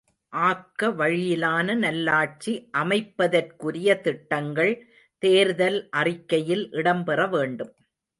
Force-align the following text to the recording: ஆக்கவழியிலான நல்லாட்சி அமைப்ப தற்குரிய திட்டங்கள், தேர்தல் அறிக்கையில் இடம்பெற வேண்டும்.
ஆக்கவழியிலான 0.33 1.75
நல்லாட்சி 1.75 2.53
அமைப்ப 2.71 3.27
தற்குரிய 3.27 3.89
திட்டங்கள், 3.99 4.73
தேர்தல் 5.23 5.79
அறிக்கையில் 5.91 6.65
இடம்பெற 6.71 7.29
வேண்டும். 7.29 7.73